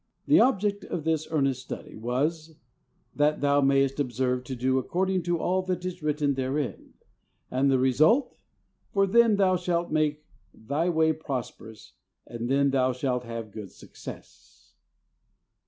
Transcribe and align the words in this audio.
The 0.25 0.39
object 0.39 0.83
of 0.85 1.03
this 1.03 1.27
earnest 1.29 1.61
study 1.61 1.95
was, 1.95 2.55
"That 3.15 3.39
thou 3.39 3.61
mayest 3.61 3.99
ob 4.01 4.11
serve 4.11 4.43
to 4.45 4.55
do 4.55 4.79
according 4.79 5.21
to 5.29 5.37
all 5.37 5.61
that 5.61 5.85
is 5.85 6.01
written 6.01 6.33
therein," 6.33 6.93
and 7.51 7.69
the 7.69 7.77
result, 7.77 8.35
"for 8.91 9.05
then 9.05 9.35
thou 9.35 9.57
shalt 9.57 9.91
make 9.91 10.25
thy 10.55 10.89
way 10.89 11.13
prosperous 11.13 11.93
and 12.25 12.49
then 12.49 12.71
thou 12.71 12.93
shalt 12.93 13.25
have 13.25 13.51
good 13.51 13.69
success." 13.71 14.73